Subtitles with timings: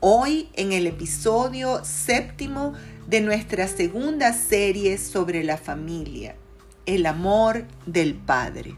[0.00, 2.74] Hoy en el episodio séptimo
[3.06, 6.36] de nuestra segunda serie sobre la familia,
[6.84, 8.76] el amor del Padre.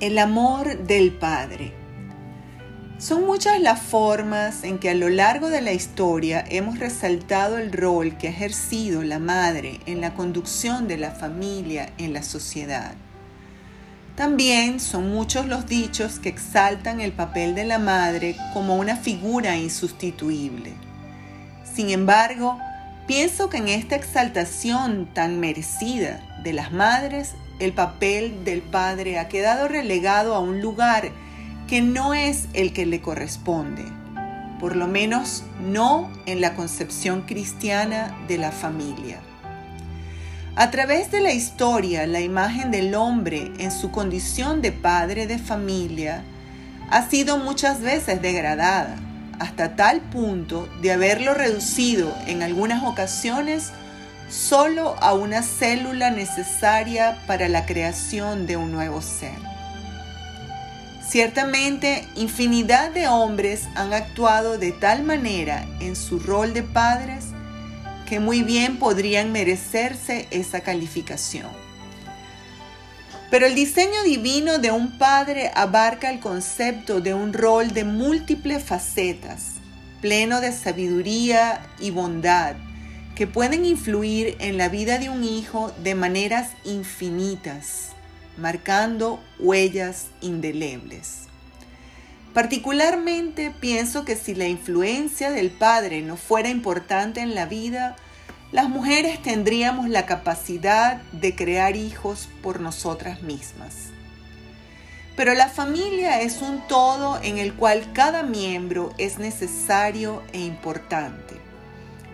[0.00, 1.72] El amor del Padre.
[2.98, 7.72] Son muchas las formas en que a lo largo de la historia hemos resaltado el
[7.72, 12.92] rol que ha ejercido la madre en la conducción de la familia en la sociedad.
[14.20, 19.56] También son muchos los dichos que exaltan el papel de la madre como una figura
[19.56, 20.74] insustituible.
[21.64, 22.58] Sin embargo,
[23.06, 29.28] pienso que en esta exaltación tan merecida de las madres, el papel del padre ha
[29.28, 31.12] quedado relegado a un lugar
[31.66, 33.86] que no es el que le corresponde,
[34.60, 39.18] por lo menos no en la concepción cristiana de la familia.
[40.60, 45.38] A través de la historia, la imagen del hombre en su condición de padre de
[45.38, 46.22] familia
[46.90, 48.96] ha sido muchas veces degradada,
[49.38, 53.70] hasta tal punto de haberlo reducido en algunas ocasiones
[54.28, 59.38] solo a una célula necesaria para la creación de un nuevo ser.
[61.08, 67.28] Ciertamente, infinidad de hombres han actuado de tal manera en su rol de padres
[68.10, 71.46] que muy bien podrían merecerse esa calificación.
[73.30, 78.64] Pero el diseño divino de un padre abarca el concepto de un rol de múltiples
[78.64, 79.52] facetas,
[80.00, 82.56] pleno de sabiduría y bondad,
[83.14, 87.90] que pueden influir en la vida de un hijo de maneras infinitas,
[88.36, 91.29] marcando huellas indelebles.
[92.34, 97.96] Particularmente pienso que si la influencia del padre no fuera importante en la vida,
[98.52, 103.74] las mujeres tendríamos la capacidad de crear hijos por nosotras mismas.
[105.16, 111.34] Pero la familia es un todo en el cual cada miembro es necesario e importante.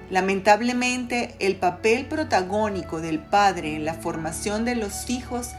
[0.08, 5.50] Lamentablemente, el papel protagónico del padre en la formación de los hijos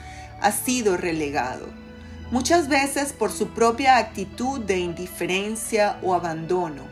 [0.41, 1.86] ha sido relegado
[2.31, 6.83] muchas veces por su propia actitud de indiferencia o abandono,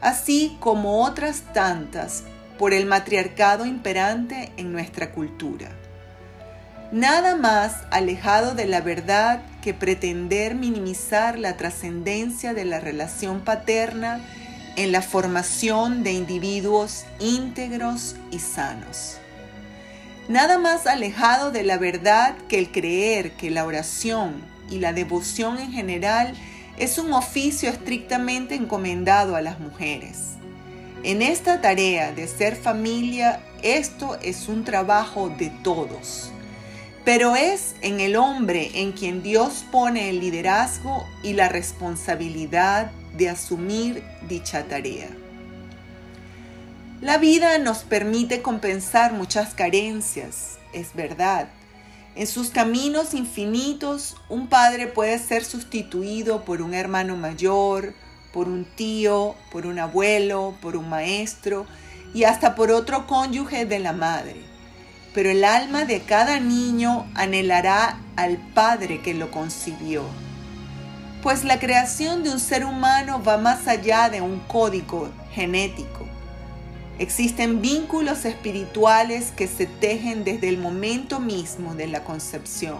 [0.00, 2.24] así como otras tantas
[2.58, 5.70] por el matriarcado imperante en nuestra cultura.
[6.90, 14.20] Nada más alejado de la verdad que pretender minimizar la trascendencia de la relación paterna
[14.76, 19.18] en la formación de individuos íntegros y sanos.
[20.28, 25.58] Nada más alejado de la verdad que el creer que la oración y la devoción
[25.58, 26.34] en general
[26.78, 30.34] es un oficio estrictamente encomendado a las mujeres.
[31.02, 36.32] En esta tarea de ser familia, esto es un trabajo de todos,
[37.04, 43.28] pero es en el hombre en quien Dios pone el liderazgo y la responsabilidad de
[43.28, 45.08] asumir dicha tarea.
[47.00, 51.48] La vida nos permite compensar muchas carencias, es verdad,
[52.18, 57.94] en sus caminos infinitos, un padre puede ser sustituido por un hermano mayor,
[58.32, 61.64] por un tío, por un abuelo, por un maestro
[62.12, 64.34] y hasta por otro cónyuge de la madre.
[65.14, 70.02] Pero el alma de cada niño anhelará al padre que lo concibió.
[71.22, 76.17] Pues la creación de un ser humano va más allá de un código genético
[76.98, 82.78] Existen vínculos espirituales que se tejen desde el momento mismo de la concepción.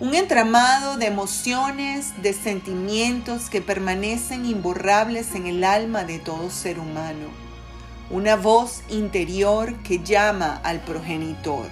[0.00, 6.80] Un entramado de emociones, de sentimientos que permanecen imborrables en el alma de todo ser
[6.80, 7.28] humano.
[8.10, 11.68] Una voz interior que llama al progenitor.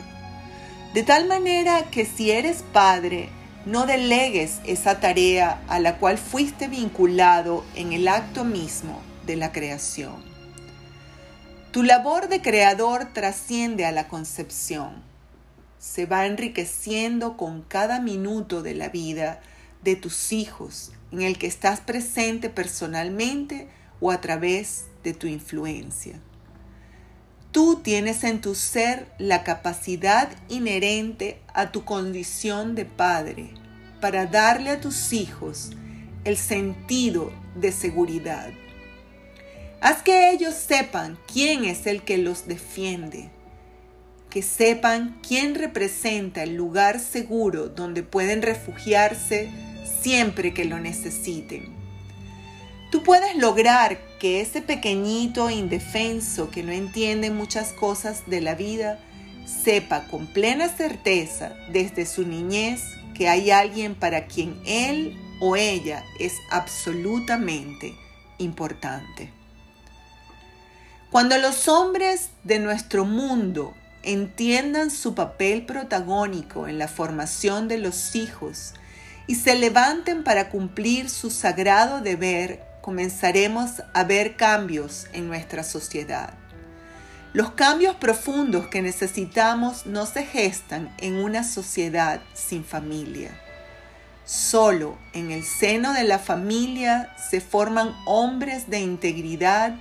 [0.94, 3.31] De tal manera que si eres padre,
[3.67, 9.50] no delegues esa tarea a la cual fuiste vinculado en el acto mismo de la
[9.50, 10.38] creación.
[11.70, 15.03] Tu labor de creador trasciende a la concepción.
[15.79, 19.41] Se va enriqueciendo con cada minuto de la vida
[19.82, 23.69] de tus hijos en el que estás presente personalmente
[24.00, 26.19] o a través de tu influencia.
[27.53, 33.53] tú tienes en tu ser la capacidad inherente a tu condición de padre
[34.00, 35.70] para darle a tus hijos
[36.25, 38.50] el sentido de seguridad.
[39.81, 43.31] Haz que ellos sepan quién es el que los defiende,
[44.29, 49.49] que sepan quién representa el lugar seguro donde pueden refugiarse
[50.03, 51.73] siempre que lo necesiten.
[52.91, 58.99] Tú puedes lograr que ese pequeñito indefenso que no entiende muchas cosas de la vida
[59.47, 62.83] sepa con plena certeza desde su niñez
[63.15, 67.95] que hay alguien para quien él o ella es absolutamente
[68.39, 69.38] importante.
[71.10, 78.14] Cuando los hombres de nuestro mundo entiendan su papel protagónico en la formación de los
[78.14, 78.75] hijos
[79.26, 86.34] y se levanten para cumplir su sagrado deber comenzaremos a ver cambios en nuestra sociedad.
[87.32, 93.31] Los cambios profundos que necesitamos no se gestan en una sociedad sin familia.
[94.26, 99.75] Solo en el seno de la familia se forman hombres de integridad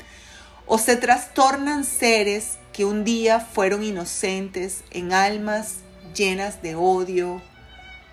[0.67, 5.77] o se trastornan seres que un día fueron inocentes en almas
[6.13, 7.41] llenas de odio,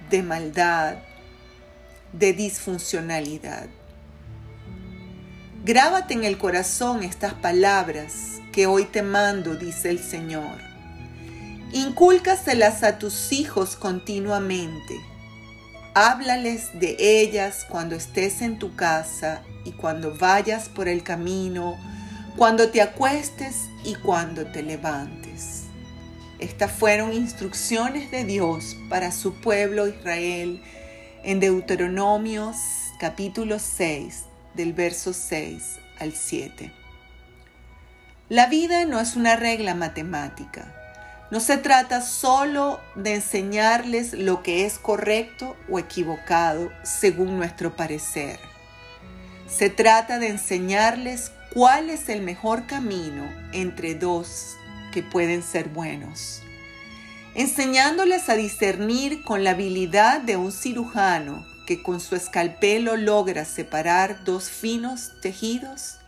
[0.09, 0.97] de maldad,
[2.13, 3.67] de disfuncionalidad.
[5.65, 10.61] Grábate en el corazón estas palabras que hoy te mando, dice el Señor.
[11.73, 14.95] Incúlcaselas a tus hijos continuamente.
[15.95, 21.77] Háblales de ellas cuando estés en tu casa y cuando vayas por el camino,
[22.37, 25.65] cuando te acuestes y cuando te levantes.
[26.41, 30.61] Estas fueron instrucciones de Dios para su pueblo Israel
[31.23, 32.57] en Deuteronomios
[32.99, 36.73] capítulo 6 del verso 6 al 7.
[38.29, 40.75] La vida no es una regla matemática.
[41.31, 48.41] No se trata solo de enseñarles lo que es correcto o equivocado según nuestro parecer.
[49.47, 54.57] Se trata de enseñarles cuál es el mejor camino entre dos
[54.93, 56.43] que pueden ser buenos.
[57.37, 64.25] Enseñándoles a discernir con la habilidad de un cirujano que con su escalpelo logra separar
[64.25, 65.99] dos finos tejidos,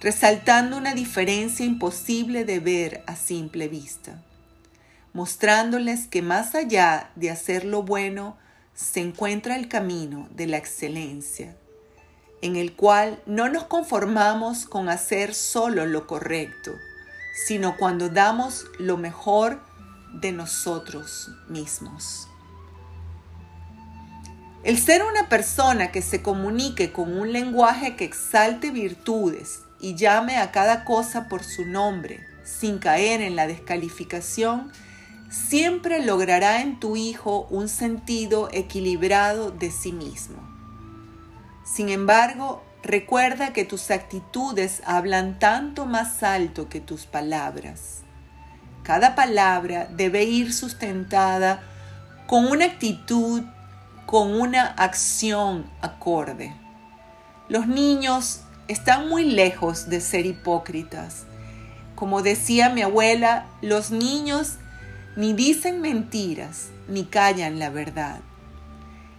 [0.00, 4.22] resaltando una diferencia imposible de ver a simple vista,
[5.12, 8.36] mostrándoles que más allá de hacer lo bueno
[8.74, 11.56] se encuentra el camino de la excelencia,
[12.42, 16.74] en el cual no nos conformamos con hacer solo lo correcto,
[17.46, 19.62] sino cuando damos lo mejor
[20.12, 22.28] de nosotros mismos.
[24.64, 30.36] El ser una persona que se comunique con un lenguaje que exalte virtudes y llame
[30.36, 34.70] a cada cosa por su nombre, sin caer en la descalificación,
[35.30, 40.51] siempre logrará en tu hijo un sentido equilibrado de sí mismo.
[41.64, 48.02] Sin embargo, recuerda que tus actitudes hablan tanto más alto que tus palabras.
[48.82, 51.62] Cada palabra debe ir sustentada
[52.26, 53.42] con una actitud
[54.06, 56.54] con una acción acorde.
[57.48, 61.24] Los niños están muy lejos de ser hipócritas.
[61.94, 64.58] Como decía mi abuela, los niños
[65.16, 68.20] ni dicen mentiras ni callan la verdad.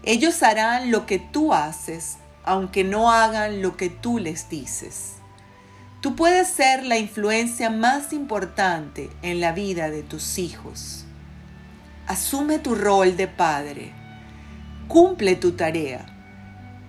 [0.04, 5.14] Ellos harán lo que tú haces, aunque no hagan lo que tú les dices.
[6.02, 11.06] Tú puedes ser la influencia más importante en la vida de tus hijos.
[12.08, 14.04] Asume tu rol de padre
[14.88, 16.06] Cumple tu tarea.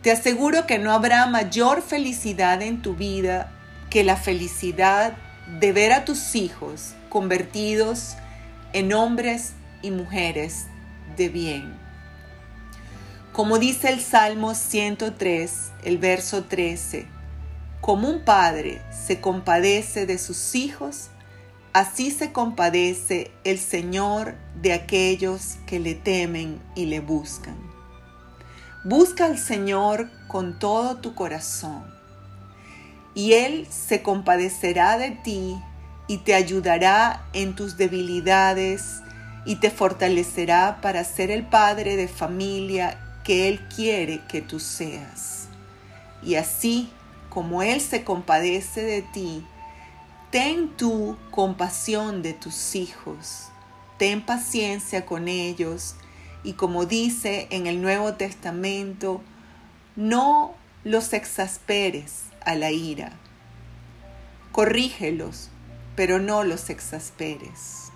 [0.02, 3.52] Te aseguro que no habrá mayor felicidad en tu vida
[3.88, 5.14] que la felicidad
[5.60, 8.16] de ver a tus hijos convertidos
[8.72, 10.66] en hombres y mujeres
[11.16, 11.83] de bien.
[13.34, 17.08] Como dice el Salmo 103, el verso 13,
[17.80, 21.08] como un padre se compadece de sus hijos,
[21.72, 27.56] así se compadece el Señor de aquellos que le temen y le buscan.
[28.84, 31.92] Busca al Señor con todo tu corazón
[33.14, 35.56] y Él se compadecerá de ti
[36.06, 39.00] y te ayudará en tus debilidades
[39.44, 45.48] y te fortalecerá para ser el padre de familia que Él quiere que tú seas.
[46.22, 46.90] Y así
[47.30, 49.44] como Él se compadece de ti,
[50.30, 53.48] ten tú compasión de tus hijos,
[53.98, 55.96] ten paciencia con ellos
[56.44, 59.22] y como dice en el Nuevo Testamento,
[59.96, 60.54] no
[60.84, 63.12] los exasperes a la ira.
[64.52, 65.50] Corrígelos,
[65.96, 67.90] pero no los exasperes.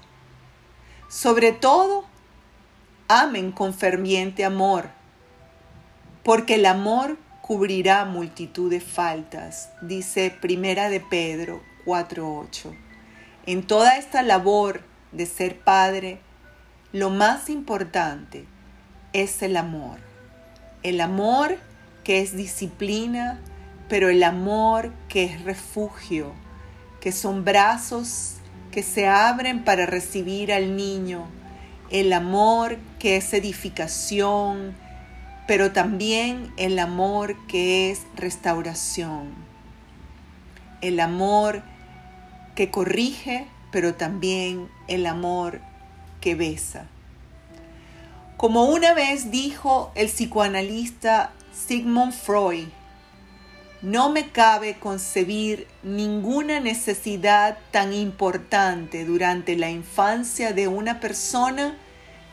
[1.09, 2.05] Sobre todo,
[3.09, 4.91] amen con ferviente amor,
[6.29, 12.71] porque el amor cubrirá multitud de faltas, dice Primera de Pedro 4.8.
[13.47, 16.21] En toda esta labor de ser padre,
[16.93, 18.45] lo más importante
[19.15, 20.01] es el amor.
[20.83, 21.57] El amor
[22.05, 23.41] que es disciplina,
[23.89, 26.35] pero el amor que es refugio,
[27.01, 28.35] que son brazos
[28.71, 31.27] que se abren para recibir al niño,
[31.89, 34.77] el amor que es edificación,
[35.49, 39.33] pero también el amor que es restauración,
[40.83, 41.63] el amor
[42.55, 45.63] que corrige, pero también el amor
[46.21, 46.87] que besa.
[48.37, 52.69] Como una vez dijo el psicoanalista Sigmund Freud,
[53.81, 61.75] no me cabe concebir ninguna necesidad tan importante durante la infancia de una persona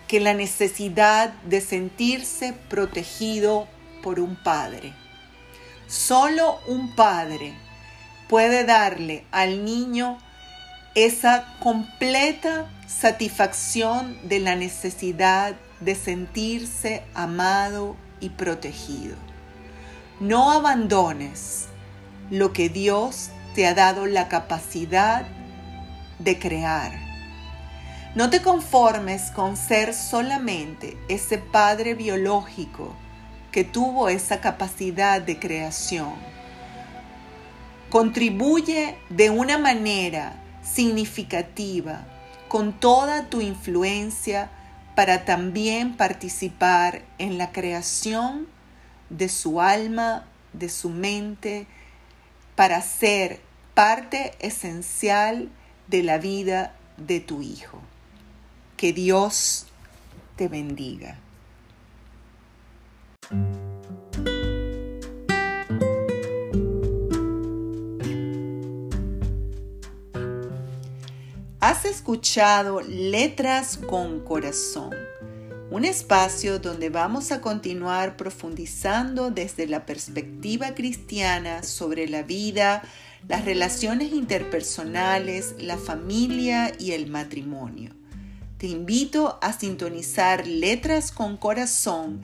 [0.07, 3.67] que la necesidad de sentirse protegido
[4.03, 4.93] por un padre.
[5.87, 7.53] Solo un padre
[8.27, 10.17] puede darle al niño
[10.95, 19.15] esa completa satisfacción de la necesidad de sentirse amado y protegido.
[20.19, 21.65] No abandones
[22.29, 25.25] lo que Dios te ha dado la capacidad
[26.19, 27.04] de crear.
[28.15, 32.95] No te conformes con ser solamente ese padre biológico
[33.51, 36.13] que tuvo esa capacidad de creación.
[37.89, 42.05] Contribuye de una manera significativa
[42.47, 44.49] con toda tu influencia
[44.95, 48.47] para también participar en la creación
[49.09, 51.67] de su alma, de su mente,
[52.55, 53.41] para ser
[53.73, 55.49] parte esencial
[55.87, 57.81] de la vida de tu hijo.
[58.77, 59.67] Que Dios
[60.35, 61.19] te bendiga.
[71.59, 74.93] Has escuchado Letras con Corazón
[75.71, 82.83] un espacio donde vamos a continuar profundizando desde la perspectiva cristiana sobre la vida,
[83.27, 87.91] las relaciones interpersonales, la familia y el matrimonio.
[88.57, 92.21] Te invito a sintonizar Letras con Corazón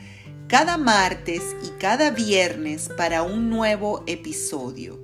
[0.48, 4.98] cada martes y cada viernes para un nuevo episodio.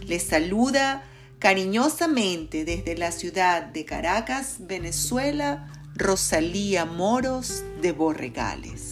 [0.00, 1.04] Les saluda
[1.38, 8.91] cariñosamente desde la ciudad de Caracas, Venezuela, Rosalía Moros de Borregales.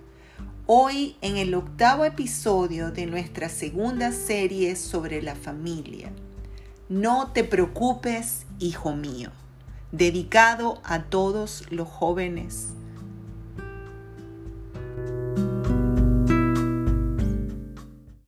[0.73, 6.13] Hoy en el octavo episodio de nuestra segunda serie sobre la familia.
[6.87, 9.31] No te preocupes, hijo mío
[9.91, 12.69] dedicado a todos los jóvenes